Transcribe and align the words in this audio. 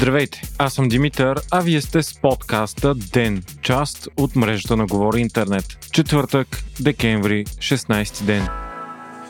Здравейте, 0.00 0.42
аз 0.58 0.74
съм 0.74 0.88
Димитър, 0.88 1.40
а 1.50 1.60
вие 1.60 1.80
сте 1.80 2.02
с 2.02 2.20
подкаста 2.20 2.94
ДЕН, 2.94 3.42
част 3.62 4.08
от 4.16 4.36
мрежата 4.36 4.76
на 4.76 4.86
Говори 4.86 5.20
Интернет. 5.20 5.64
Четвъртък, 5.92 6.48
декември, 6.80 7.44
16 7.44 8.24
ден. 8.24 8.69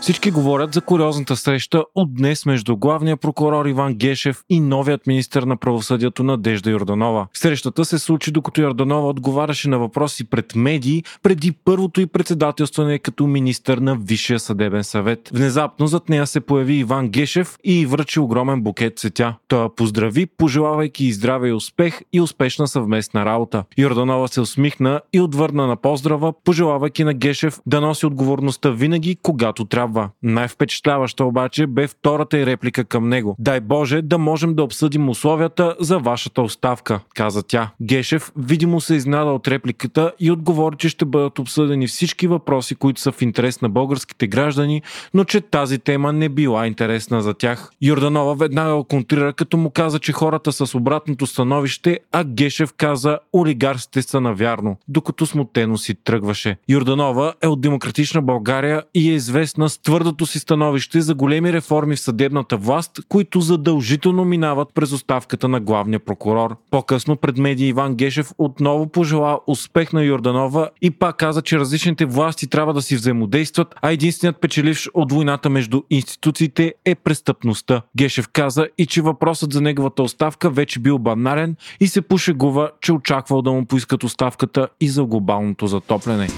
Всички 0.01 0.31
говорят 0.31 0.75
за 0.75 0.81
куриозната 0.81 1.37
среща 1.37 1.85
от 1.95 2.15
днес 2.15 2.47
между 2.47 2.77
главния 2.77 3.17
прокурор 3.17 3.67
Иван 3.67 3.95
Гешев 3.95 4.43
и 4.49 4.61
новият 4.61 5.07
министр 5.07 5.47
на 5.47 5.57
правосъдието 5.57 6.23
Надежда 6.23 6.71
Йорданова. 6.71 7.27
Срещата 7.35 7.85
се 7.85 7.99
случи 7.99 8.33
докато 8.33 8.61
Йорданова 8.61 9.09
отговаряше 9.09 9.69
на 9.69 9.79
въпроси 9.79 10.25
пред 10.25 10.55
медии 10.55 11.05
преди 11.23 11.53
първото 11.53 12.01
и 12.01 12.07
председателстване 12.07 12.99
като 12.99 13.27
министър 13.27 13.79
на 13.79 13.97
Висшия 13.97 14.39
съдебен 14.39 14.85
съвет. 14.85 15.31
Внезапно 15.33 15.87
зад 15.87 16.09
нея 16.09 16.27
се 16.27 16.41
появи 16.41 16.75
Иван 16.75 17.09
Гешев 17.09 17.59
и 17.65 17.87
връчи 17.87 18.21
огромен 18.21 18.63
букет 18.63 18.99
цветя. 18.99 19.35
Той 19.49 19.69
поздрави, 19.77 20.27
пожелавайки 20.27 21.05
и 21.05 21.13
здраве 21.13 21.49
и 21.49 21.53
успех 21.53 22.01
и 22.13 22.21
успешна 22.21 22.69
съвместна 22.69 23.25
работа. 23.25 23.65
Йорданова 23.79 24.29
се 24.29 24.41
усмихна 24.41 25.01
и 25.13 25.21
отвърна 25.21 25.67
на 25.67 25.77
поздрава, 25.77 26.33
пожелавайки 26.45 27.05
на 27.05 27.15
Гешев 27.15 27.61
да 27.67 27.81
носи 27.81 28.07
отговорността 28.07 28.71
винаги, 28.71 29.17
когато 29.23 29.65
трябва 29.65 29.90
трябва. 29.91 30.11
Най-впечатляваща 30.23 31.25
обаче 31.25 31.67
бе 31.67 31.87
втората 31.87 32.39
и 32.39 32.47
реплика 32.47 32.85
към 32.85 33.09
него. 33.09 33.37
Дай 33.39 33.61
Боже 33.61 34.03
да 34.03 34.19
можем 34.19 34.55
да 34.55 34.63
обсъдим 34.63 35.09
условията 35.09 35.77
за 35.81 35.99
вашата 35.99 36.43
оставка, 36.43 37.01
каза 37.15 37.43
тя. 37.43 37.71
Гешев 37.83 38.33
видимо 38.37 38.81
се 38.81 38.95
изнада 38.95 39.31
от 39.31 39.49
репликата 39.49 40.13
и 40.21 40.31
отговори, 40.31 40.77
че 40.79 40.89
ще 40.89 41.05
бъдат 41.05 41.39
обсъдени 41.39 41.87
всички 41.87 42.27
въпроси, 42.27 42.75
които 42.75 43.01
са 43.01 43.13
в 43.13 43.23
интерес 43.23 43.61
на 43.61 43.69
българските 43.69 44.27
граждани, 44.27 44.83
но 45.15 45.25
че 45.25 45.41
тази 45.41 45.79
тема 45.79 46.13
не 46.13 46.29
била 46.29 46.67
интересна 46.67 47.23
за 47.23 47.35
тях. 47.35 47.71
Йорданова 47.83 48.35
веднага 48.35 48.85
контрира, 48.85 49.33
като 49.33 49.57
му 49.57 49.71
каза, 49.71 49.99
че 49.99 50.13
хората 50.13 50.53
с 50.53 50.75
обратното 50.75 51.27
становище, 51.27 51.99
а 52.13 52.25
Гешев 52.25 52.73
каза 52.77 53.19
олигарсите 53.33 54.03
са 54.03 54.21
навярно, 54.21 54.77
докато 54.89 55.27
смутено 55.27 55.79
си 55.79 55.95
тръгваше. 55.95 56.57
Йорданова 56.69 57.35
е 57.43 57.47
от 57.47 57.61
Демократична 57.61 58.23
България 58.23 58.83
и 58.95 59.11
е 59.11 59.15
известна 59.15 59.69
с 59.69 59.80
твърдото 59.83 60.27
си 60.27 60.39
становище 60.39 61.01
за 61.01 61.15
големи 61.15 61.53
реформи 61.53 61.97
в 61.97 62.01
съдебната 62.01 62.57
власт, 62.57 63.01
които 63.09 63.41
задължително 63.41 64.25
минават 64.25 64.69
през 64.75 64.93
оставката 64.93 65.49
на 65.49 65.61
главния 65.61 66.01
прокурор. 66.01 66.57
По-късно 66.71 67.17
пред 67.17 67.39
медии 67.39 67.69
Иван 67.69 67.95
Гешев 67.95 68.33
отново 68.39 68.87
пожела 68.87 69.39
успех 69.47 69.93
на 69.93 70.03
Йорданова 70.03 70.71
и 70.83 70.91
пак 70.91 71.17
каза, 71.17 71.43
че 71.43 71.59
различните 71.59 72.05
власти 72.05 72.47
трябва 72.47 72.75
да 72.75 72.83
си 72.83 72.97
взаимодействат, 72.97 73.75
а 73.83 73.93
единственият 73.93 74.41
печеливш 74.41 74.89
от 74.95 75.13
войната 75.13 75.51
между 75.51 75.83
институциите 75.91 76.75
е 76.85 76.95
престъпността. 76.95 77.83
Гешев 77.97 78.29
каза 78.33 78.67
и 78.79 78.87
че 78.87 79.03
въпросът 79.03 79.53
за 79.53 79.61
неговата 79.61 80.03
оставка 80.03 80.51
вече 80.51 80.81
бил 80.81 80.99
банален 80.99 81.57
и 81.81 81.87
се 81.87 82.03
пошегува, 82.03 82.71
че 82.81 82.93
очаквал 82.93 83.43
да 83.43 83.53
му 83.53 83.67
поискат 83.67 84.05
оставката 84.05 84.69
и 84.81 84.89
за 84.89 85.05
глобалното 85.05 85.67
затопляне. 85.67 86.29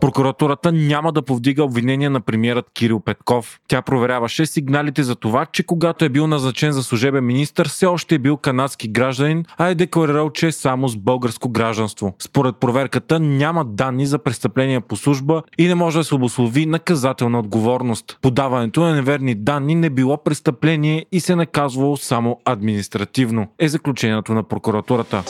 Прокуратурата 0.00 0.72
няма 0.72 1.12
да 1.12 1.22
повдига 1.22 1.64
обвинения 1.64 2.10
на 2.10 2.20
премиерът 2.20 2.70
Кирил 2.74 3.00
Петков. 3.00 3.60
Тя 3.68 3.82
проверяваше 3.82 4.46
сигналите 4.46 5.02
за 5.02 5.14
това, 5.14 5.46
че 5.46 5.62
когато 5.62 6.04
е 6.04 6.08
бил 6.08 6.26
назначен 6.26 6.72
за 6.72 6.82
служебен 6.82 7.26
министр, 7.26 7.64
все 7.64 7.86
още 7.86 8.14
е 8.14 8.18
бил 8.18 8.36
канадски 8.36 8.88
гражданин, 8.88 9.44
а 9.56 9.68
е 9.68 9.74
декларирал, 9.74 10.30
че 10.30 10.46
е 10.46 10.52
само 10.52 10.88
с 10.88 10.96
българско 10.96 11.48
гражданство. 11.48 12.14
Според 12.18 12.56
проверката 12.56 13.20
няма 13.20 13.64
данни 13.64 14.06
за 14.06 14.18
престъпления 14.18 14.80
по 14.80 14.96
служба 14.96 15.42
и 15.58 15.68
не 15.68 15.74
може 15.74 15.98
да 15.98 16.04
се 16.04 16.14
обослови 16.14 16.66
наказателна 16.66 17.38
отговорност. 17.38 18.18
Подаването 18.22 18.80
на 18.80 18.94
неверни 18.94 19.34
данни 19.34 19.74
не 19.74 19.90
било 19.90 20.22
престъпление 20.24 21.06
и 21.12 21.20
се 21.20 21.36
наказвало 21.36 21.96
само 21.96 22.40
административно, 22.44 23.46
е 23.58 23.68
заключението 23.68 24.34
на 24.34 24.42
прокуратурата. 24.42 25.22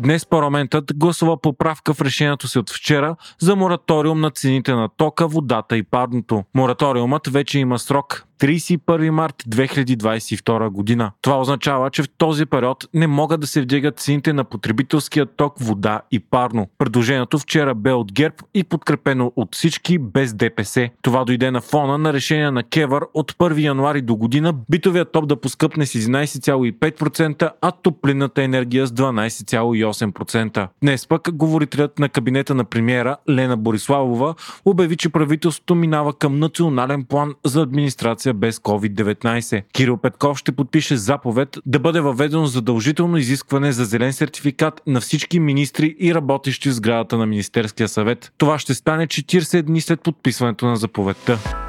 Днес 0.00 0.26
парламентът 0.26 0.92
гласува 0.96 1.40
поправка 1.40 1.94
в 1.94 2.00
решението 2.00 2.48
си 2.48 2.58
от 2.58 2.70
вчера 2.70 3.16
за 3.40 3.56
мораториум 3.56 4.20
на 4.20 4.30
цените 4.30 4.72
на 4.72 4.88
тока, 4.88 5.28
водата 5.28 5.76
и 5.76 5.82
парното. 5.82 6.44
Мораториумът 6.54 7.26
вече 7.26 7.58
има 7.58 7.78
срок 7.78 8.27
31 8.38 9.10
март 9.10 9.42
2022 9.48 10.68
година. 10.68 11.12
Това 11.22 11.40
означава, 11.40 11.90
че 11.90 12.02
в 12.02 12.08
този 12.18 12.46
период 12.46 12.88
не 12.94 13.06
могат 13.06 13.40
да 13.40 13.46
се 13.46 13.60
вдигат 13.60 13.98
цените 13.98 14.32
на 14.32 14.44
потребителския 14.44 15.26
ток, 15.26 15.54
вода 15.60 16.00
и 16.10 16.18
парно. 16.20 16.68
Предложението 16.78 17.38
вчера 17.38 17.74
бе 17.74 17.92
от 17.92 18.12
ГЕРБ 18.12 18.34
и 18.54 18.64
подкрепено 18.64 19.32
от 19.36 19.54
всички 19.54 19.98
без 19.98 20.34
ДПС. 20.34 20.90
Това 21.02 21.24
дойде 21.24 21.50
на 21.50 21.60
фона 21.60 21.98
на 21.98 22.12
решение 22.12 22.50
на 22.50 22.62
Кевър 22.62 23.04
от 23.14 23.32
1 23.32 23.60
януари 23.60 24.02
до 24.02 24.16
година 24.16 24.54
битовият 24.70 25.12
топ 25.12 25.28
да 25.28 25.40
поскъпне 25.40 25.86
с 25.86 25.92
11,5%, 25.92 27.50
а 27.60 27.70
топлинната 27.70 28.42
енергия 28.42 28.86
с 28.86 28.90
12,8%. 28.90 30.68
Днес 30.82 31.06
пък 31.06 31.28
говорителят 31.32 31.98
на 31.98 32.08
кабинета 32.08 32.54
на 32.54 32.64
премиера 32.64 33.16
Лена 33.30 33.56
Бориславова 33.56 34.34
обяви, 34.64 34.96
че 34.96 35.08
правителството 35.08 35.74
минава 35.74 36.12
към 36.12 36.38
национален 36.38 37.04
план 37.04 37.34
за 37.44 37.62
администрация 37.62 38.27
вакцинация 38.28 38.34
без 38.34 38.58
COVID-19. 38.58 39.62
Кирил 39.72 39.96
Петков 39.96 40.38
ще 40.38 40.52
подпише 40.52 40.96
заповед 40.96 41.58
да 41.66 41.78
бъде 41.78 42.00
въведено 42.00 42.46
задължително 42.46 43.16
изискване 43.16 43.72
за 43.72 43.84
зелен 43.84 44.12
сертификат 44.12 44.82
на 44.86 45.00
всички 45.00 45.40
министри 45.40 45.96
и 46.00 46.14
работещи 46.14 46.68
в 46.68 46.74
сградата 46.74 47.18
на 47.18 47.26
Министерския 47.26 47.88
съвет. 47.88 48.32
Това 48.38 48.58
ще 48.58 48.74
стане 48.74 49.06
40 49.06 49.62
дни 49.62 49.80
след 49.80 50.00
подписването 50.00 50.66
на 50.66 50.76
заповедта. 50.76 51.67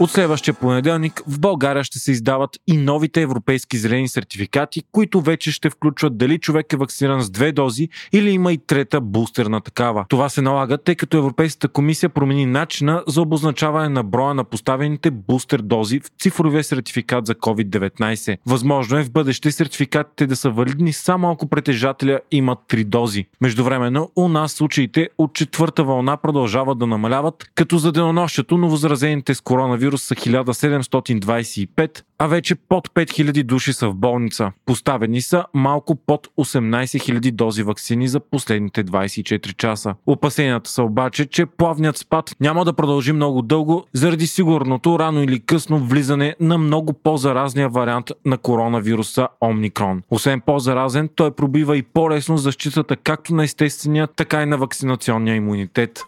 От 0.00 0.10
следващия 0.10 0.54
понеделник 0.54 1.22
в 1.26 1.40
България 1.40 1.84
ще 1.84 1.98
се 1.98 2.12
издават 2.12 2.50
и 2.66 2.76
новите 2.76 3.20
европейски 3.22 3.78
зелени 3.78 4.08
сертификати, 4.08 4.82
които 4.92 5.20
вече 5.20 5.52
ще 5.52 5.70
включват 5.70 6.18
дали 6.18 6.38
човек 6.38 6.72
е 6.72 6.76
вакциниран 6.76 7.22
с 7.22 7.30
две 7.30 7.52
дози 7.52 7.88
или 8.12 8.30
има 8.30 8.52
и 8.52 8.58
трета 8.58 9.00
бустерна 9.00 9.60
такава. 9.60 10.04
Това 10.08 10.28
се 10.28 10.42
налага, 10.42 10.78
тъй 10.78 10.94
като 10.94 11.16
Европейската 11.16 11.68
комисия 11.68 12.08
промени 12.08 12.46
начина 12.46 13.02
за 13.06 13.22
обозначаване 13.22 13.88
на 13.88 14.02
броя 14.02 14.34
на 14.34 14.44
поставените 14.44 15.10
бустер 15.10 15.60
дози 15.60 16.00
в 16.00 16.10
цифровия 16.20 16.64
сертификат 16.64 17.26
за 17.26 17.34
COVID-19. 17.34 18.36
Възможно 18.46 18.98
е 18.98 19.04
в 19.04 19.12
бъдеще 19.12 19.52
сертификатите 19.52 20.26
да 20.26 20.36
са 20.36 20.50
валидни 20.50 20.92
само 20.92 21.30
ако 21.30 21.48
притежателя 21.48 22.20
имат 22.30 22.58
три 22.68 22.84
дози. 22.84 23.26
Междувременно 23.40 24.10
у 24.16 24.28
нас 24.28 24.52
случаите 24.52 25.08
от 25.18 25.34
четвърта 25.34 25.84
вълна 25.84 26.16
продължават 26.16 26.78
да 26.78 26.86
намаляват, 26.86 27.50
като 27.54 27.78
за 27.78 27.92
денонощето 27.92 28.58
новозаразените 28.58 29.34
с 29.34 29.40
коронавирус 29.40 29.87
коронавирус 29.88 30.02
са 30.02 30.14
1725, 30.14 32.02
а 32.18 32.26
вече 32.26 32.54
под 32.54 32.88
5000 32.88 33.42
души 33.42 33.72
са 33.72 33.88
в 33.88 33.94
болница. 33.94 34.52
Поставени 34.66 35.22
са 35.22 35.44
малко 35.54 35.96
под 35.96 36.28
18 36.38 37.18
000 37.20 37.30
дози 37.30 37.62
вакцини 37.62 38.08
за 38.08 38.20
последните 38.20 38.84
24 38.84 39.56
часа. 39.56 39.94
Опасенията 40.06 40.70
са 40.70 40.82
обаче, 40.82 41.26
че 41.26 41.46
плавният 41.46 41.96
спад 41.96 42.30
няма 42.40 42.64
да 42.64 42.72
продължи 42.72 43.12
много 43.12 43.42
дълго 43.42 43.84
заради 43.92 44.26
сигурното 44.26 44.98
рано 44.98 45.22
или 45.22 45.40
късно 45.40 45.78
влизане 45.78 46.34
на 46.40 46.58
много 46.58 46.92
по-заразния 46.92 47.68
вариант 47.68 48.10
на 48.24 48.38
коронавируса 48.38 49.28
Омникрон. 49.40 50.02
Освен 50.10 50.40
по-заразен, 50.40 51.08
той 51.14 51.30
пробива 51.30 51.76
и 51.76 51.82
по-лесно 51.82 52.36
защитата 52.36 52.96
както 52.96 53.34
на 53.34 53.44
естествения, 53.44 54.08
така 54.16 54.42
и 54.42 54.46
на 54.46 54.58
вакцинационния 54.58 55.34
имунитет. 55.34 56.00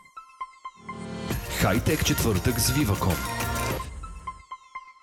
Хайтек 1.61 2.05
четвъртък 2.05 2.61
с 2.61 2.73
Viva.com 2.73 3.50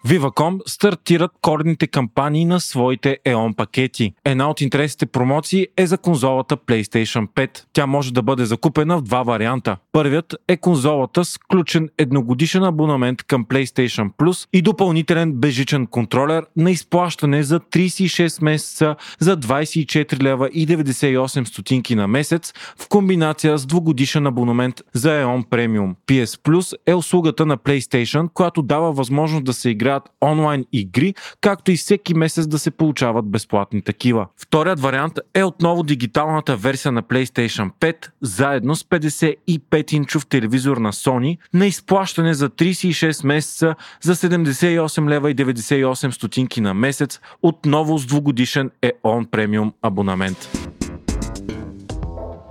Viva.com 0.07 0.59
стартират 0.65 1.31
кордните 1.41 1.87
кампании 1.87 2.45
на 2.45 2.59
своите 2.59 3.17
EON 3.25 3.55
пакети. 3.55 4.13
Една 4.25 4.49
от 4.49 4.61
интересните 4.61 5.05
промоции 5.05 5.67
е 5.77 5.87
за 5.87 5.97
конзолата 5.97 6.57
PlayStation 6.57 7.27
5. 7.27 7.63
Тя 7.73 7.85
може 7.85 8.13
да 8.13 8.21
бъде 8.21 8.45
закупена 8.45 8.97
в 8.97 9.01
два 9.01 9.23
варианта. 9.23 9.77
Първият 9.91 10.35
е 10.47 10.57
конзолата 10.57 11.25
с 11.25 11.37
включен 11.45 11.89
едногодишен 11.97 12.63
абонамент 12.63 13.23
към 13.23 13.45
PlayStation 13.45 14.09
Plus 14.17 14.47
и 14.53 14.61
допълнителен 14.61 15.33
бежичен 15.33 15.87
контролер 15.87 16.45
на 16.55 16.71
изплащане 16.71 17.43
за 17.43 17.59
36 17.59 18.43
месеца 18.43 18.95
за 19.19 19.37
24 19.37 20.23
лева 20.23 20.49
и 20.53 20.67
98 20.67 21.43
стотинки 21.43 21.95
на 21.95 22.07
месец 22.07 22.53
в 22.77 22.87
комбинация 22.89 23.57
с 23.57 23.65
двугодишен 23.65 24.27
абонамент 24.27 24.81
за 24.93 25.09
EON 25.09 25.47
Premium. 25.49 25.95
PS 26.07 26.41
Plus 26.41 26.75
е 26.85 26.93
услугата 26.93 27.45
на 27.45 27.57
PlayStation, 27.57 28.29
която 28.33 28.61
дава 28.61 28.91
възможност 28.91 29.45
да 29.45 29.53
се 29.53 29.69
играят 29.97 30.09
онлайн 30.21 30.65
игри, 30.73 31.15
както 31.41 31.71
и 31.71 31.77
всеки 31.77 32.13
месец 32.13 32.47
да 32.47 32.59
се 32.59 32.71
получават 32.71 33.25
безплатни 33.25 33.81
такива. 33.81 34.27
Вторият 34.37 34.79
вариант 34.79 35.19
е 35.33 35.43
отново 35.43 35.83
дигиталната 35.83 36.55
версия 36.55 36.91
на 36.91 37.03
PlayStation 37.03 37.71
5, 37.79 37.95
заедно 38.21 38.75
с 38.75 38.83
55-инчов 38.83 40.27
телевизор 40.27 40.77
на 40.77 40.91
Sony 40.91 41.37
на 41.53 41.65
изплащане 41.65 42.33
за 42.33 42.49
36 42.49 43.25
месеца 43.25 43.75
за 44.01 44.15
78 44.15 45.09
лева 45.09 45.31
и 45.31 45.35
98 45.35 46.11
стотинки 46.11 46.61
на 46.61 46.73
месец, 46.73 47.19
отново 47.41 47.97
с 47.97 48.05
двугодишен 48.05 48.71
EON 48.81 49.29
Premium 49.29 49.71
абонамент. 49.81 50.66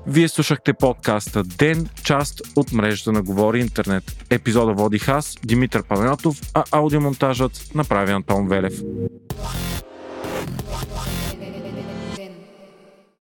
Вие 0.09 0.29
слушахте 0.29 0.73
подкаста 0.73 1.43
Ден, 1.43 1.89
част 2.05 2.43
от 2.57 2.73
мрежата 2.73 3.13
на 3.13 3.23
Говори 3.23 3.61
Интернет. 3.61 4.27
Епизода 4.31 4.73
водих 4.73 5.09
аз, 5.09 5.37
Димитър 5.45 5.83
Панатов, 5.83 6.41
а 6.55 6.65
аудиомонтажът 6.71 7.71
направи 7.75 8.13
Антон 8.13 8.49
Велев. 8.49 8.75